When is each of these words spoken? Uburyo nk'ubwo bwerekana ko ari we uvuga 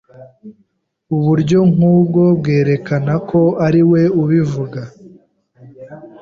Uburyo 1.15 1.59
nk'ubwo 1.73 2.21
bwerekana 2.39 3.13
ko 3.29 3.41
ari 3.65 3.81
we 3.91 4.01
uvuga 4.21 4.81